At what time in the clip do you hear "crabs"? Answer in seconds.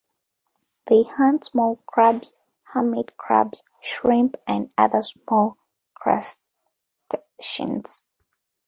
1.85-2.33, 3.17-3.61